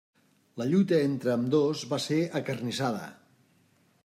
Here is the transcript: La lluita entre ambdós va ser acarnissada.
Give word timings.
La 0.61 0.65
lluita 0.71 0.99
entre 1.09 1.31
ambdós 1.33 1.83
va 1.93 2.01
ser 2.09 2.19
acarnissada. 2.41 3.05